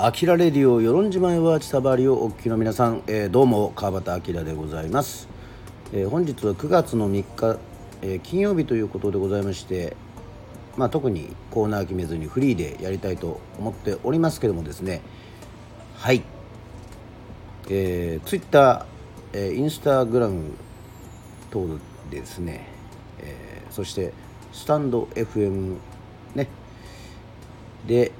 [0.00, 5.28] アキラレディオ与論島へは千さばりをお聞きの皆さん、えー、どうも川端明でございます、
[5.92, 7.58] えー、本日は9月の3日、
[8.02, 9.96] えー、金曜日ということでございまして
[10.76, 15.00] まあ、特にコーナー決めずにフリーでやりたいと思っておりますけどもですね。
[15.96, 16.22] はい。
[17.68, 18.84] えー、ツイッター、
[19.32, 20.52] えー、インスタグラム
[21.50, 21.66] 等
[22.08, 22.68] でですね、
[23.18, 24.12] えー、そして
[24.52, 25.78] スタンド FM
[26.36, 26.46] ね。
[27.88, 28.12] で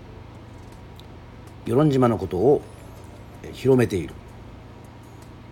[1.69, 2.63] 与論島のことを
[3.53, 4.15] 広めている、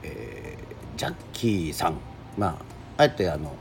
[0.03, 1.99] えー、ジャッキーさん。
[2.39, 2.59] ま
[2.97, 3.55] ああえてあの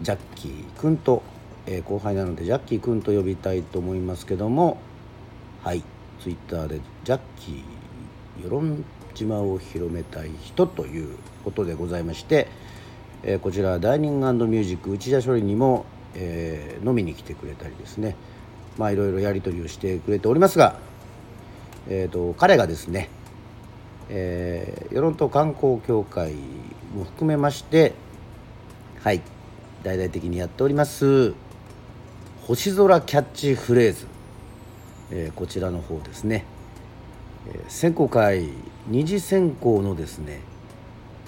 [0.00, 1.22] ジャッキー君と、
[1.66, 4.78] えー、後輩なのでジャッキー君と呼びたいと思いますけども
[5.62, 5.82] はい。
[6.20, 8.84] ツイッターでジャッキー与論
[9.14, 12.48] 島を広めたい人ということでございまして、
[13.24, 15.84] えー、こちらダイニングミュージック内田処理にも、
[16.14, 18.14] えー、飲みに来てくれたりですね。
[18.78, 20.78] まあいろいろやり取りをしてくれておりますが
[21.88, 23.08] えーと、彼がですね、
[24.08, 26.34] えー、与論島観光協会
[26.94, 27.94] も含めまして
[29.02, 29.20] はい
[29.82, 31.34] 大々的にやっております
[32.46, 34.06] 星空キャッチフレーズ、
[35.10, 36.44] えー、こちらの方ですね、
[37.48, 38.48] えー、選考会
[38.86, 40.40] 二次選考のですね、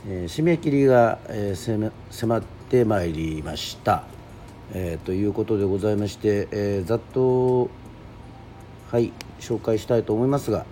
[0.06, 4.04] えー、締め切りが、えー、迫ってまいりました、
[4.72, 7.70] えー、ということでございまして、えー、ざっと
[8.90, 9.12] はい。
[9.44, 10.64] 紹介したいと思いますが、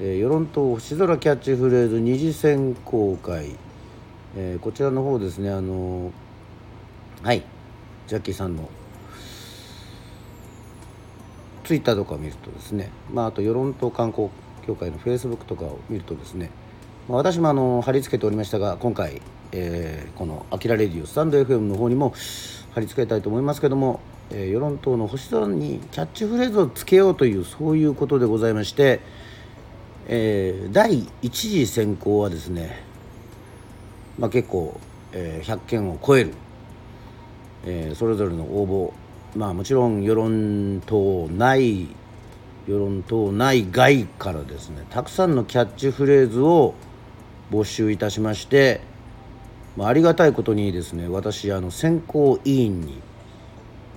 [0.00, 3.56] えー、世論党星空キャッチフレーズ二次選考会、
[4.36, 6.12] えー、こちらの方ですねあの
[7.22, 7.44] はい
[8.08, 8.68] ジャッキーさんの
[11.62, 14.30] ツイッターとかを見るとですね、まあ、あと世論党観光
[14.66, 16.50] 協会のフェイスブックとかを見るとですね、
[17.08, 19.20] まあ、私もあの貼り付けておりましたが今回、
[19.52, 22.14] えー、この「あきらレディオ」スタンド FM の方にも
[22.74, 29.00] 貼り付けたいと思いますけどもえー、世論党の星空にキャッチフレーズをつけようというそういうことでございまして、
[30.06, 32.84] えー、第1次選考はですね、
[34.18, 34.78] まあ、結構、
[35.12, 36.34] えー、100件を超える、
[37.64, 38.92] えー、それぞれの応
[39.34, 41.88] 募まあもちろん世論党内
[42.66, 46.74] 世論党内外からですねたくさんのキャッチフレーズを
[47.50, 48.82] 募集いたしまして、
[49.76, 53.07] まあ、ありがたいことにですね私あの選考委員に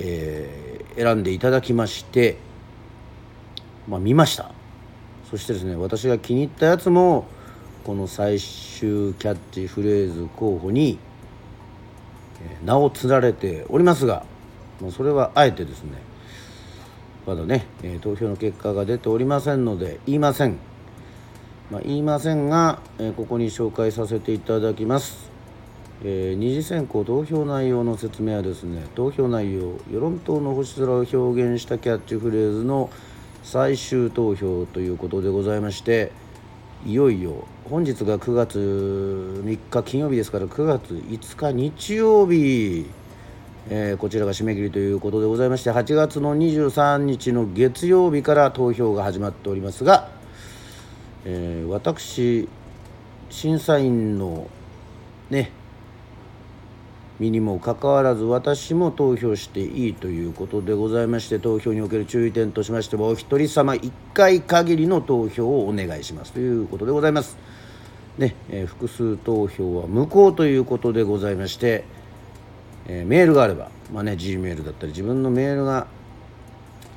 [0.03, 2.37] えー、選んでいただきまして、
[3.87, 4.51] まあ、見ました。
[5.29, 7.25] そしてですね私が気に入ったやつも
[7.85, 10.99] この最終キャッチフレーズ候補に、
[12.65, 14.25] 名を連ねておりますが、
[14.81, 15.91] まあ、それはあえてですね
[17.25, 20.57] まだね、え、投票の結果が出ておりませんので言いません、
[21.69, 25.30] まあ、言いませんが、え、ここに紹介させていただきます。
[26.03, 32.89] えー、二次選考投票内容の説明はですね投票内容世論党の星空を表現したキャッチフレーズの
[33.43, 36.11] 最終投票ということでございまして
[36.87, 42.87] いよいよ本日が9月3日金曜日ですから9月5日日曜日、
[43.69, 50.09] えー、こちらが締め切りということでございまして8月の23日の月曜日から投票が始まっておりますが、
[51.25, 52.49] えー、私
[53.29, 54.47] 審査員の
[55.29, 55.60] ね
[57.29, 67.37] にもかかわらず私も投票していいということでございまして投票における注意点としましてはお一人様1回限りの投票をお願いしますということでございます。
[68.17, 71.83] ねえー、複数投票は無効ということでございまして、
[72.87, 75.87] えー、メールがあれば、まあね、G メールだったり自分のメールが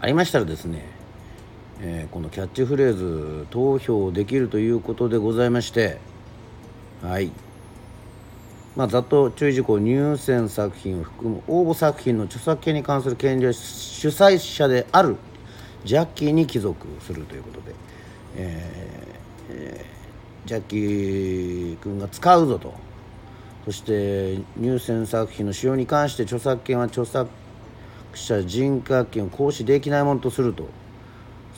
[0.01, 0.85] ありましたらですね、
[1.81, 5.99] えー、このキャッチフレーズ投票できるということでございまして
[7.03, 7.31] はい
[8.77, 15.17] まあ、ざっと注意事項入選作品を含む応募作品の著作権に関する権利は主催者である。
[15.85, 17.75] ジャッキーに帰属するということで、
[18.37, 19.17] え
[19.51, 22.75] えー、ジャッキー君が使うぞと。
[23.65, 27.31] そして入選作品の使用に関して著作権は著作
[28.13, 30.67] 者人格権を行使できないものとすると。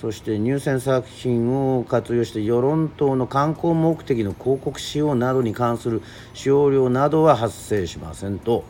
[0.00, 6.02] そして入選作品を活用して世論等の観光目的の広告使用などに関する
[6.34, 8.64] 使用料などは発生しませんと、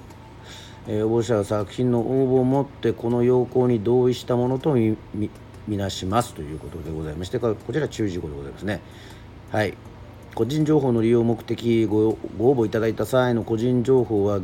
[0.86, 4.98] えー、応募者は作品の応募をもってこの要項に同意したものとみ
[5.76, 8.80] なしますということでございましてこちら注意事項でございますね。
[9.50, 9.74] はい。
[10.36, 14.40] 個人情報の利用目的ごご応募いただいた際の個人情報は、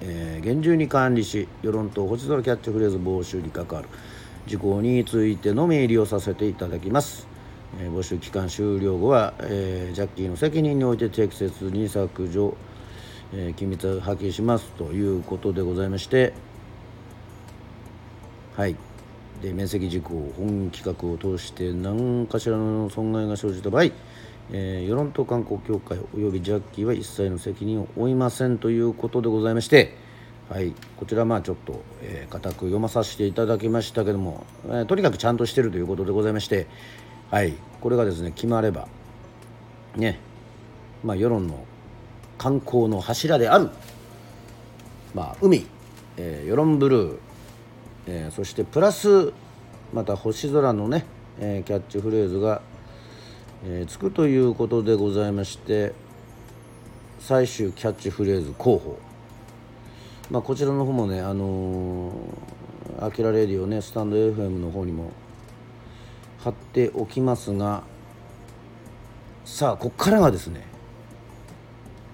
[0.00, 3.88] えー、厳重に管理し世論等星空キャッチフレーズ募集に関わる。
[4.46, 7.34] 事項についてのみ利用させていただきます。
[7.80, 12.56] えー、募集期間終了後は、えー、ジャッキーの責任において適切に削除、
[13.32, 16.32] えー、機密破棄しますということでございまして
[18.56, 18.76] はい
[19.42, 23.84] で面積事項本企画を通して何かしらの損害が生じた場合、
[24.52, 29.96] えー、世論と観光協会およびジャッキーは一切の責任を負いませんということでございまして、
[30.50, 36.66] はい、こちらまあちょっと、えー、固く読まさせていただきましたけども、えー、とにかくちゃんとしてるということでございまして、
[37.30, 38.86] はい、これがですね決まれば
[39.96, 40.20] ね
[41.02, 41.64] まあ世論の
[42.36, 43.70] 観光の柱である、
[45.14, 45.66] まあ、海、
[46.18, 47.18] えー、世論ブルー、
[48.06, 49.32] えー、そしてプラス
[49.94, 51.06] また星空のね、
[51.38, 52.60] えー、キャッチフレーズが、
[53.64, 55.94] えー、つくということでございまして
[57.18, 58.98] 最終キャッチフレーズ候補、
[60.30, 65.12] まあ、こちらの方もねあのー、アキラレディオねスタンド FM の方にも
[66.38, 67.82] 貼っておきますが
[69.44, 70.66] さあここからがですね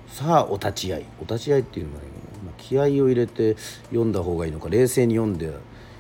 [0.09, 1.05] さあお立ち会い。
[1.19, 2.09] お立ち会いっていうのは、ね、
[2.45, 3.57] まあ、気合を入れて
[3.91, 5.53] 読んだ方がいいのか冷静に読んで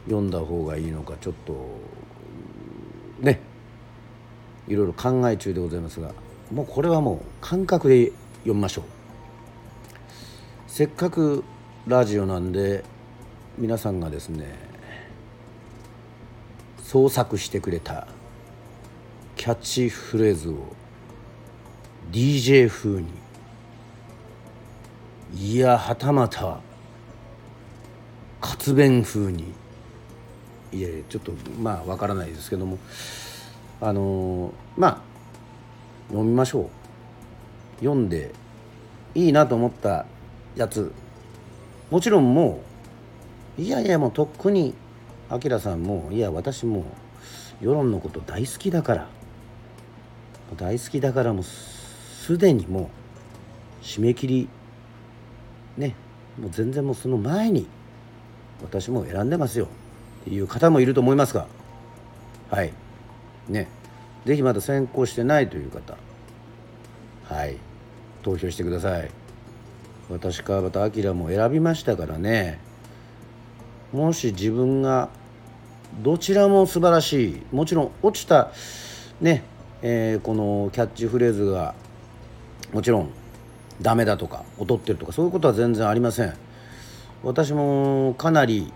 [0.04, 1.80] 読んだ方がいいのかちょっと
[3.20, 3.40] ね
[4.66, 6.12] いろいろ考え中でございますが
[6.52, 8.84] もうこれはもう感覚で読みましょう。
[10.66, 11.44] せっかく
[11.90, 12.84] ラジオなんで
[13.58, 14.54] 皆さんがですね
[16.84, 18.06] 創作してくれた
[19.34, 20.54] キャッチフレーズを
[22.12, 23.08] DJ 風に
[25.34, 26.60] いやはたまた
[28.40, 29.52] 活弁風に
[30.70, 32.78] いやちょっとまあわからないですけども
[33.80, 35.00] あのまあ
[36.06, 37.80] 読みましょう。
[37.80, 38.32] 読んで
[39.16, 40.06] いいなと思った
[40.54, 40.92] やつ
[41.90, 42.60] もちろんも
[43.58, 44.74] ういやいやもうとっくに
[45.28, 46.84] あきらさんもいや私も
[47.60, 49.08] 世論のこと大好きだから。
[50.56, 52.90] 大好きだからもうすでにも
[53.80, 54.48] う締め切り
[55.76, 55.94] ね
[56.40, 57.68] もう全然もうその前に
[58.62, 59.68] 私も選んでますよ。
[60.22, 61.46] っていう方もいると思いますが。
[62.50, 62.72] はい。
[63.48, 63.68] ね。
[64.26, 65.96] 是非まだ先行してないという方。
[67.24, 67.56] はい。
[68.22, 69.10] 投票してください。
[70.10, 72.58] 私川端明も選びましたからね。
[73.92, 75.08] もし自分が
[76.02, 77.42] どちらも素晴らしい。
[77.52, 78.50] もちろん落ちた
[79.20, 79.44] ね
[79.82, 81.74] えー、このキャッチフレーズが
[82.72, 83.10] もちろん
[83.80, 86.34] ダメだとか劣ってるとかそういうことは全然ありません。
[87.22, 88.72] 私もかなり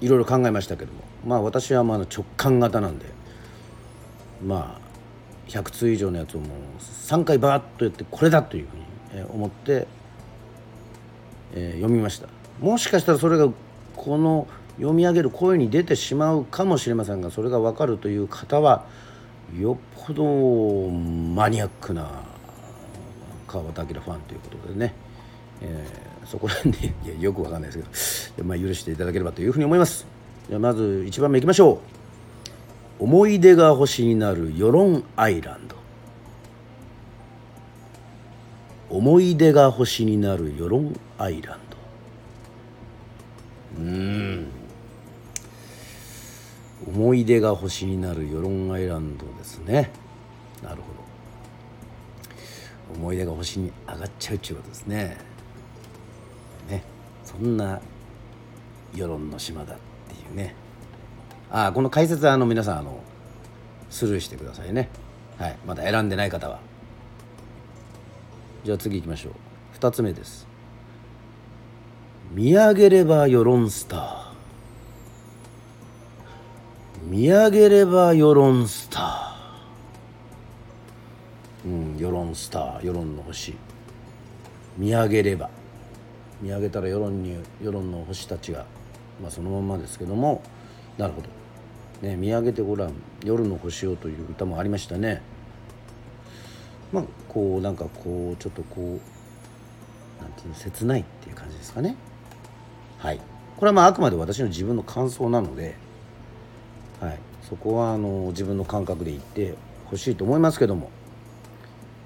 [0.00, 1.00] いろいろ考えましたけども。
[1.24, 3.06] まあ私はまあ直感型なんで。
[4.44, 4.90] まあ
[5.48, 6.48] 100通以上のやつをもう
[6.80, 8.89] 3回バーッとやってこれだというふうに
[9.32, 9.86] 思って、
[11.54, 12.28] え、読みました。
[12.60, 13.48] もしかしたらそれが
[13.96, 14.46] この
[14.76, 18.86] 読み上げる声に出てしまうかもしれませんがそれが分かるという方は
[19.58, 22.22] よっぽどマニアックな
[23.46, 24.94] 川端明ファンということでね、
[25.60, 30.06] えー、そこら辺でいやよくわかんないですけど、まあ、許していただければというふうに思います。
[30.48, 31.80] じゃまず1番目いきましょ
[33.00, 33.04] う。
[33.04, 35.79] 思い出が星になる世論アイランド。
[39.00, 41.76] 思い出が星になる世論アイランド。
[43.80, 44.46] うん。
[46.86, 49.90] 思い出が星になる世論アイランドですね。
[50.62, 50.92] なるほ
[52.92, 53.00] ど。
[53.00, 55.16] 思い出が星に上がっちゃうっていうことですね。
[56.68, 56.84] ね。
[57.24, 57.80] そんな
[58.94, 60.54] 世論の島だっていうね。
[61.50, 63.00] ああこの解説はあの皆さんあの
[63.88, 64.90] スルーしてくださいね。
[65.38, 65.56] はい。
[65.66, 66.69] まだ選んでない方は。
[68.64, 69.32] じゃあ次行きましょう。
[69.78, 70.46] 2つ目です。
[72.32, 74.30] 見上げれば世論スター。
[77.08, 81.68] 見上げれば世論スター。
[81.68, 82.86] うん世論スター。
[82.86, 83.54] 世論の星。
[84.76, 85.48] 見上げれば。
[86.42, 88.66] 見上げたら世論に世論の星たちが、
[89.22, 90.42] まあ、そのままですけども。
[90.98, 92.92] なるほど、ね、見上げてごらん。
[93.24, 95.22] 夜の星をという歌もありましたね。
[96.92, 101.96] まあこうなんかこうちょっとこうなんていうの切ないっていう感じですかね。
[102.98, 103.20] はい。
[103.56, 105.76] これはまああくまで私の自分の感想なので
[107.00, 107.18] はい、
[107.48, 109.54] そこはあの自分の感覚で言って
[109.86, 110.90] ほしいと思いますけども。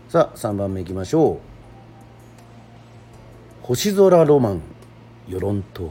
[0.08, 1.38] さあ3番目いきましょう。
[3.62, 4.62] 星空ロマン
[5.26, 5.90] 与論島。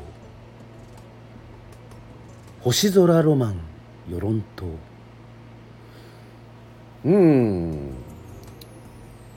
[2.61, 3.59] 星空ロマン
[4.07, 4.67] 与論島。
[7.03, 7.91] うん。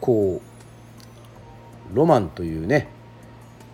[0.01, 0.41] こ
[1.93, 2.89] うロマンというね、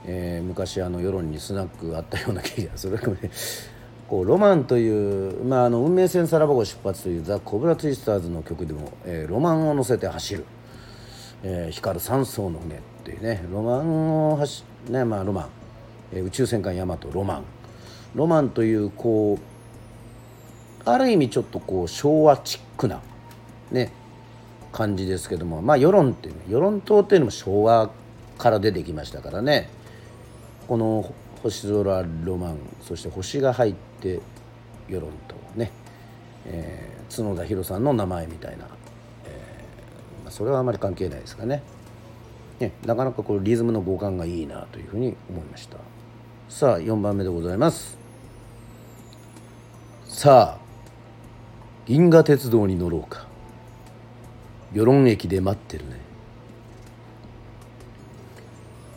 [0.04, 3.30] えー、昔あの世論にスナックあったような気がするね。
[4.08, 10.44] こうロマンという、まあ、あの運命線さらば号出発というザ・コブラツイスターズの曲でも、えー、ロマンを乗せて走る、
[11.42, 15.48] えー、光る三層の船っていうねロマンを走ねまあロマン、
[16.12, 17.44] えー、宇宙戦艦ヤマトロマン。
[18.14, 19.52] ロマンというこう
[20.84, 23.00] ある意味ちょっとこう昭和チックな
[23.70, 23.92] ね
[24.72, 27.90] 感じですけどもまあ世論っていう世論党っていうのも昭和
[28.38, 29.68] から出てきましたからね。
[30.66, 31.12] この
[31.42, 34.20] 星空ロマンそして星が入って
[34.88, 35.72] 世論とね、
[36.46, 38.66] えー、角田博さんの名前みたいな、
[39.26, 41.62] えーまあ、それはあまり関係ないですかね。
[42.60, 45.78] ねなかなかこうリズムの互換がいいなというふうに思いました。
[46.48, 47.98] さあ4番目でございます。
[50.06, 50.62] さあ
[51.86, 53.31] 銀河鉄道に乗ろうか。
[54.72, 55.96] 与論駅で待ってるね。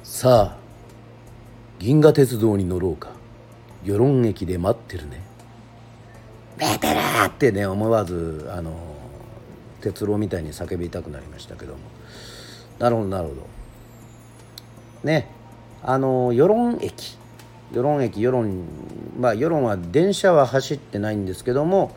[0.03, 0.57] さあ
[1.79, 3.09] 銀河鉄道に乗ろうか。
[3.83, 5.21] 与論駅で待ってるね。
[6.57, 8.73] ベテラーってね思わずあの
[9.81, 11.79] 鉄郎みたいに叫びたくなりましたけども。
[12.79, 13.47] なるほどなるほど。
[15.03, 15.27] ね
[15.83, 17.17] あの与論駅。
[17.71, 18.63] 与論駅与論
[19.19, 21.95] まあ与論は電車は走ってないんですけども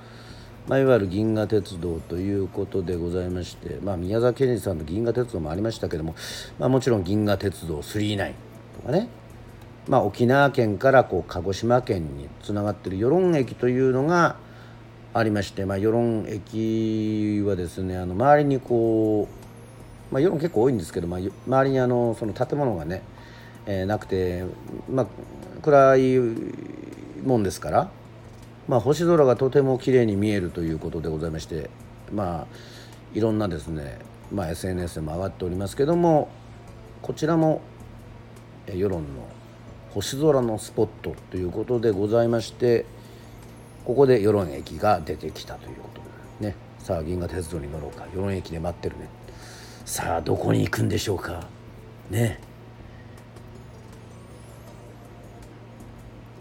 [0.69, 6.15] まあ、いわゆる銀河鉄道ということでございまして、まあ、宮沢賢治さんの銀河鉄道もありましたけども、
[6.59, 8.35] まあ、もちろん銀河鉄道39
[8.77, 9.09] とかね、
[9.89, 14.37] まあ、沖縄県からこう鹿児島県につながってる与論駅というのが
[15.15, 19.27] ありまして、まあ、与論駅はですねあの周りにこ
[20.11, 23.01] う、まあ、世論結構多いんですけど、まあ、周りにあのその建物がね、
[23.65, 24.45] えー、なくて、
[24.91, 25.07] まあ、
[25.63, 26.19] 暗い
[27.25, 27.91] もんですから
[28.69, 31.71] まあ、星空がとても綺麗に見えるということでございまして
[32.13, 32.47] まあ
[33.15, 33.99] いろんなですね、
[34.31, 36.29] まあ、SNS でも上がっておりますけども
[37.01, 37.63] こちらも
[38.67, 39.27] 世論の
[39.95, 42.85] 星空のスポットということでございまして
[43.89, 46.03] ここで世論駅が出てきたということ
[46.43, 46.57] でね。
[46.79, 48.05] さあ銀河鉄道に乗ろうか。
[48.15, 49.09] 世論駅で待ってるね。
[49.87, 51.47] さあどこに行くんでしょうか。
[52.11, 52.39] ね。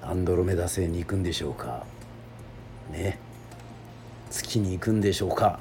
[0.02, 1.86] アンドロメダ星に行くんでしょうか。
[2.92, 3.20] ね
[4.30, 5.60] 月に行くんでしょうか。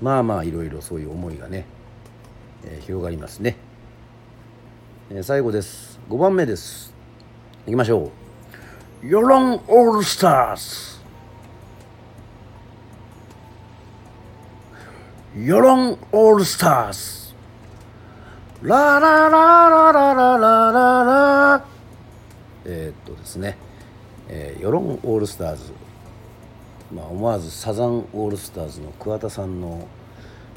[0.00, 1.64] まあまあいろいろそういう思いがね、
[2.64, 3.56] えー、広がりますね、
[5.10, 5.98] えー、最後です。
[6.10, 6.92] 5番目です。
[7.66, 8.10] いきましょ
[9.02, 9.06] う。
[9.06, 10.96] 世論オールスターズ
[15.38, 17.34] 世論オールスターズ
[18.62, 21.64] ラララララララララ。
[22.64, 23.58] えー、っとですね、
[24.28, 25.72] えー、世論オールスターズ
[26.92, 29.88] まあ、思わずサザンオールスターズの桑田さんの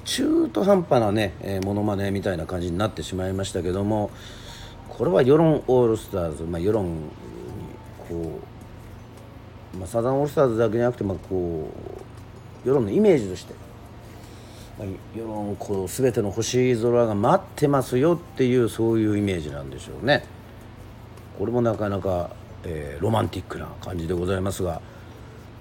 [0.05, 4.12] 中途半端なね、えー、モノマネみたいな感じになってしまいましたけども
[4.89, 7.09] これは世論オールスターズ、まあ、世論に
[8.07, 8.39] こ
[9.74, 11.69] う、まあ、サザンオールスターズだけじゃなくて、まあ、こ
[12.65, 13.53] う世論のイメージとして、
[14.77, 20.25] まあ、世論こう全ての星空が待ってますよっていうそういうイメージなんでしょうね。
[21.38, 22.31] これもなかなか、
[22.65, 24.81] えー、ロマンティックな感じでございますが。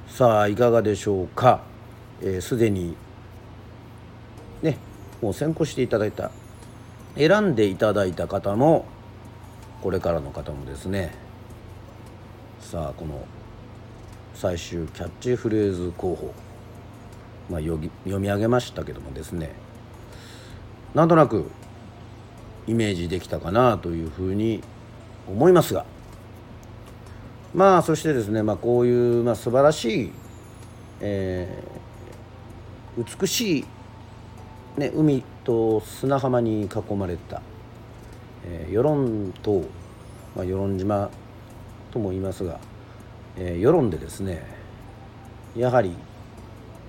[0.08, 1.60] さあいかがでしょうか？
[2.40, 2.96] すで、えー、に
[4.62, 4.76] ね
[5.22, 6.32] もう先行していただいた
[7.16, 8.86] 選んでいただいた方も
[9.80, 11.14] これからの方もですね。
[12.60, 13.24] さあこの
[14.34, 16.34] 最終キャッチフレーズ候補、
[17.48, 19.52] まあ、読み上げましたけどもですね。
[20.94, 21.48] なんとなく
[22.66, 24.62] イメージできたかなというふうに
[25.28, 25.84] 思いますが。
[27.54, 30.12] まあそしてですね、まあ、こういう、まあ、素晴らしい、
[31.00, 33.64] えー、美しい、
[34.78, 37.40] ね、海と砂浜に囲まれた、
[38.44, 39.60] えー、与論島、
[40.36, 41.10] まあ、与論島
[41.90, 42.60] とも言いますが、
[43.36, 44.44] えー、与論でですね
[45.56, 45.96] やはり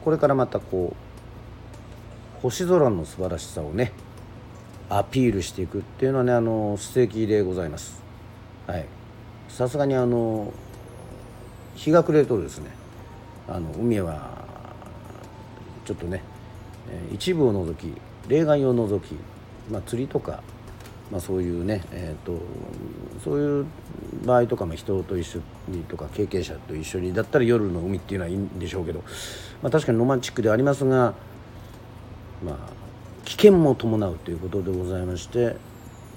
[0.03, 0.93] これからまたこ
[2.37, 3.93] う星空の素晴らしさをね
[4.89, 8.01] アピールしていくっていうのはねあの素敵でございます。
[8.65, 8.98] はい
[9.49, 10.53] さすがにあの
[11.75, 12.71] 日が暮れるとですね
[13.47, 14.45] あの海は
[15.85, 16.21] ちょっとね
[17.11, 17.93] 一部を除き
[18.27, 19.15] 例外を除き、
[19.71, 20.43] まあ、釣りとか、
[21.11, 22.39] まあ、そういうね、えーと、
[23.23, 23.65] そういう
[24.23, 29.03] 場合とか、まあ、人と一緒にとか経験者と一緒にだったら夜の海っていうのはいいんでしょうけど、
[29.63, 31.15] まあ、確かにロマンチックでありますが、
[32.45, 32.57] まあ、
[33.25, 35.55] 危険も伴うということでございまして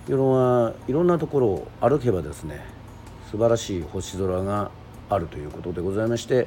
[0.07, 2.61] 世論はいろんなところを歩けばですね
[3.33, 4.71] 素晴らしい星空が
[5.09, 6.47] あるということでございまして、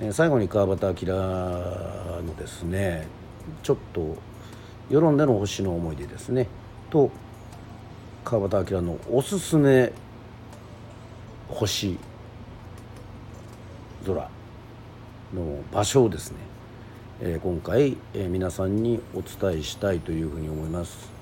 [0.00, 3.06] え最後に川端明のですね
[3.62, 4.16] ちょっと
[4.90, 6.48] 世論での星の思い出ですね
[6.90, 7.12] と
[8.24, 9.92] 川端明のおすすめ
[11.48, 11.96] 星
[14.04, 14.28] 空
[15.32, 16.38] の場所をですね、
[17.20, 21.17] え今回、え皆さんにお伝えしたいというふうに思います。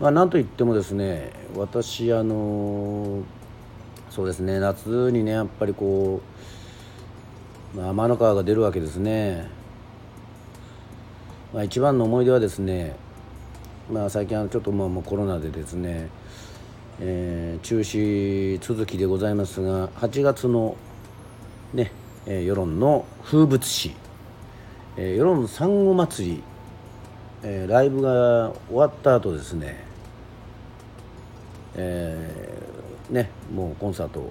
[0.00, 3.22] まあ、なんといってもですね私あの
[4.08, 6.30] そうですね夏にねやっぱりこう
[7.74, 9.48] まあ、天の川が出るわけですね、
[11.54, 12.96] まあ、一番の思い出はですね、
[13.88, 16.08] まあ、最近はちょっとまあもうコロナでですね、
[16.98, 20.76] えー、中止続きでございますが8月の
[21.72, 21.92] ね、
[22.26, 23.94] えー、世論の風物詩、
[24.96, 26.42] えー、世論産後祭り、
[27.44, 29.89] えー、ライブが終わった後ですね
[31.76, 34.30] えー、ねもうコンサート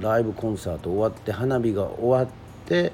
[0.00, 2.26] ライブコンサート終わって花火が終わっ
[2.66, 2.92] て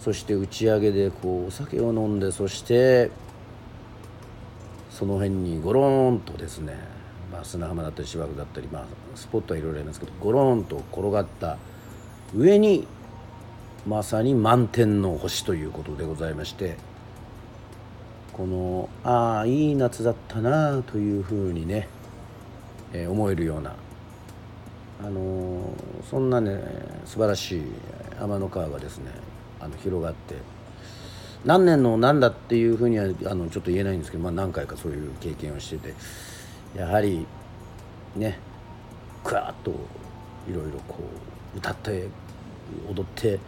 [0.00, 3.10] そして打ち上げでこうお酒を飲んでそして
[4.90, 6.76] その辺にゴローンとですね、
[7.32, 8.84] まあ、砂浜だったり芝生だったり、まあ、
[9.16, 11.58] スポットはいろいろありますけどゴローンと転がった
[12.36, 12.86] 上に
[13.86, 16.76] まさに満天の星ということでございまして
[18.32, 21.88] このああいい夏だったなというふうにね、
[22.94, 23.74] え、思えるような
[25.04, 25.74] あの、
[26.08, 26.60] そんなね
[27.04, 27.62] 素晴らしい
[28.20, 29.10] 天の川がですね
[29.60, 30.36] あの広がって
[31.44, 35.94] 何年の何だっていうふうにはあのちょっと言えないんですけど、まあ、何回かそういう経験をしてて
[36.76, 37.26] やはり
[38.16, 38.38] ね
[39.22, 39.70] クワッと
[40.48, 40.98] いろいろこ
[41.54, 42.08] う歌って
[42.88, 43.38] 踊って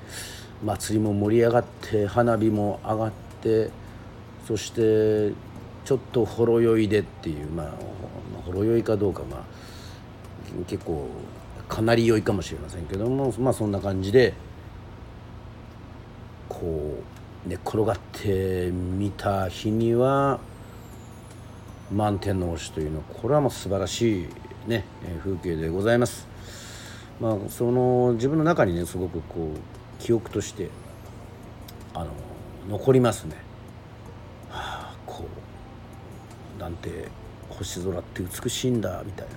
[0.65, 3.13] 祭りも盛り上がって花火も上がっ
[3.43, 3.71] て
[4.47, 5.33] そして
[5.87, 7.73] ちょっとほろ酔いでっていうまあ
[8.45, 9.41] ほろ酔いかどうかまあ
[10.67, 11.09] 結構
[11.69, 14.35] かなり良いかもしれませんけどもまあそんな感じで
[16.49, 17.03] こ
[17.47, 20.41] う寝転がってみた日には
[21.93, 24.29] 満天の星というのはこれはもう素晴らしい
[24.67, 24.85] ね
[25.23, 26.27] 風景でございます。
[27.21, 30.69] まあ、その自分の中にねすごくこう記憶として
[31.95, 32.11] あの
[32.69, 33.37] 残りますね。
[34.51, 37.09] はあこうなんて
[37.49, 39.35] 星空って美しいんだみたいな、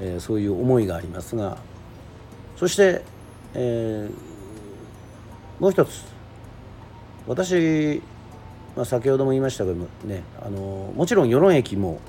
[0.00, 1.58] えー、そういう思いがありますが。
[2.56, 3.02] そして、
[3.54, 6.02] えー、もう一つ。
[7.26, 8.02] 私、
[8.74, 12.00] まあ、先ほども言いましたけどもねあのもちろん与論駅も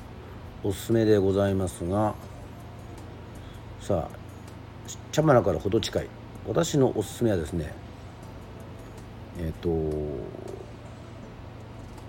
[0.63, 2.15] おすすめでございますが。
[3.81, 4.17] さあ
[5.11, 6.07] 茶花から程近い。
[6.47, 7.73] 私のおすすめはですね
[9.39, 9.69] えっ、ー、と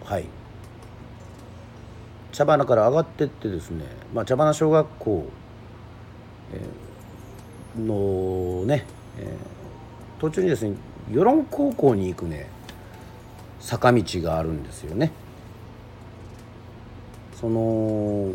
[0.05, 0.44] はい。
[2.35, 5.25] 茶花から上がってってですね、まあ、茶花小学校、
[6.53, 8.85] えー、のね、
[9.19, 10.77] えー、途中にですね
[11.11, 12.49] 与論高校に行くね
[13.61, 15.13] 坂道があるんですよね。
[17.41, 18.33] その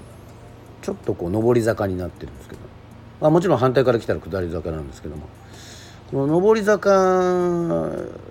[0.82, 2.62] ちょっとこう上り坂になってるんですけど、
[3.20, 5.28] まあ、もちろん反対から来たら下り坂なんですけども
[6.10, 7.90] この上り坂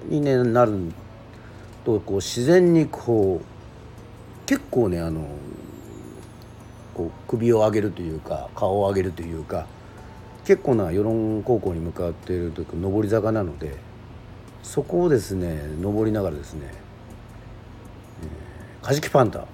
[0.08, 0.92] に、ね、なる
[1.84, 5.28] とこう自然にこう結構ねあの
[6.98, 9.68] こう首を上げるというか顔を上げるというか
[10.44, 13.76] 結構な与論高校に向かっているというか上り坂なので
[14.64, 19.46] そこをですね登りながらですね、えー、カジキパンダ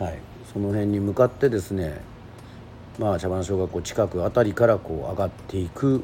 [0.00, 0.18] はい。
[0.52, 2.00] その辺に向かってですね
[2.98, 6.02] まあ茶番小学校近くあたりからこう上がっていく。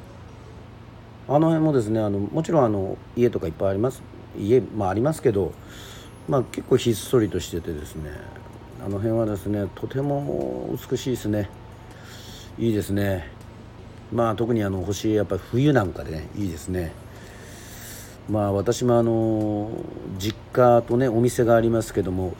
[1.28, 4.00] あの辺もですねあのもちろんあの家とかいっぱいあります。
[4.38, 5.52] 家、まあ、ありますけど、
[6.28, 8.12] まあ、結構ひっそりとしててですね
[8.86, 11.50] あの辺はですねとても美しいですね。
[12.56, 13.28] いいですね。
[14.12, 16.92] まあ特にあの星やっぱり冬なんかでねいいですね。
[18.30, 19.72] まあ私もあの
[20.20, 22.36] 実家とねお店がありますけども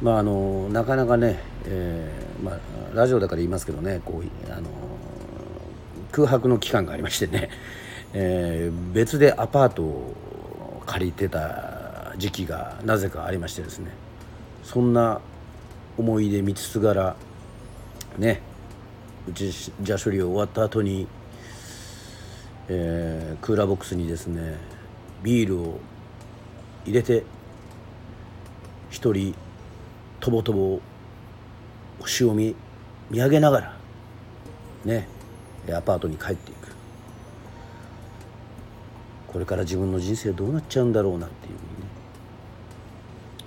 [0.00, 2.58] まああのなかなかね、えー、まあ、
[2.94, 4.68] ラジオだから言いますけどねこうあの
[6.12, 7.50] 空白の期間がありましてね、
[8.12, 13.90] えー、別でアパートを借りてた時期がなぜかありましてですね
[14.62, 15.20] そんな
[15.98, 17.16] 思い出見つつがら
[18.18, 18.40] ね
[19.28, 21.06] うちじゃ処理終わった後に、
[22.68, 24.56] えー、クーラーボックスにですね
[25.22, 25.80] ビールを
[26.84, 27.24] 入れて
[28.90, 29.34] 一人
[30.20, 30.80] とぼとぼ
[32.00, 32.54] 星を見
[33.10, 33.76] 見上げながら
[34.84, 35.08] ね
[35.72, 36.66] アパートに帰っていく。
[39.26, 41.58] これから自分の人生どうなっちゃうんだろうなっていうね。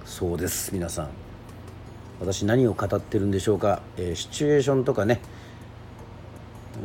[0.05, 1.28] そうです皆さん。
[2.19, 5.21] 私何を語ってるんでしょうか、えー、シチュエーションとかね。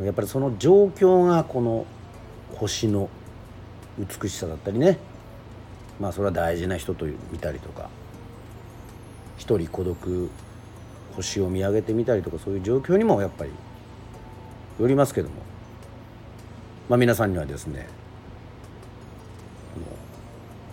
[0.03, 1.87] やっぱりその状況がこの
[2.55, 3.09] 星の
[3.99, 4.99] 美しさだったりね。
[6.01, 7.88] まあそれは大事な人と見たりとか。
[9.37, 10.31] 一人孤独
[11.16, 13.51] 星を見上げてみたりとかそういう状況にもやっぱり
[14.81, 15.35] よりますけども。
[16.88, 17.88] まあ皆さんにはですね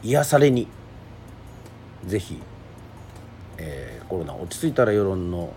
[0.03, 0.67] 癒されに
[2.05, 2.41] ぜひ、
[3.63, 5.53] えー、コロナ落ち着いたら世論の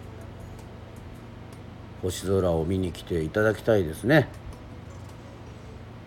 [2.03, 4.29] 星空を見に来ていただきたいですね。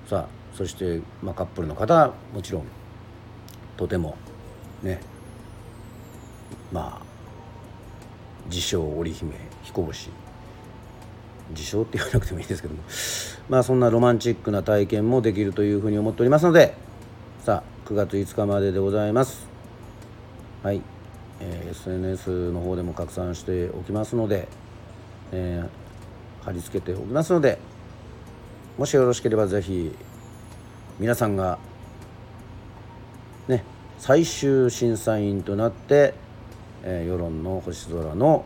[0.07, 2.65] さあそして、まあ、カップルの方はもちろん
[3.75, 4.15] とても
[4.81, 4.99] ね
[6.71, 7.05] まあ
[8.45, 9.33] 自称織姫
[9.63, 10.09] 彦星。
[11.49, 12.83] 自称って言わなくてもいいですけども。
[13.49, 16.75] まあそんなロマンチックな体験もできるというふうに思っておりますので
[17.39, 19.47] さあ9月5日まででございます。
[20.61, 20.81] はい、
[21.39, 24.47] え、SNS の方でも拡散しておきますので、
[25.31, 27.59] えー、貼り付けておきますので
[28.77, 29.91] もしよろしければぜひ
[30.99, 31.57] 皆さんが
[33.47, 33.63] ね
[33.97, 36.13] 最終審査員となって、
[36.83, 38.45] えー、世論の星空の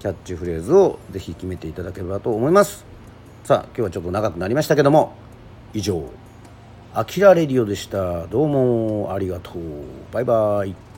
[0.00, 2.84] キャッチフレーズをぜひ決めていただければと思います。
[3.44, 5.14] さあ今日はちょっと長くなりましたけども
[5.72, 6.04] 以上
[6.94, 8.26] 「あきらレディオ」でした。
[8.26, 9.54] どうもありがとう。
[10.12, 10.89] バイバイ。